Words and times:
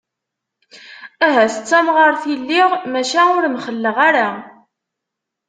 Ahat 1.25 1.55
d 1.57 1.65
tamɣart 1.69 2.23
i 2.33 2.35
lliɣ, 2.41 2.69
maca 2.91 3.21
ur 3.37 3.45
mxelleɣ 3.49 3.97
ara. 4.07 4.27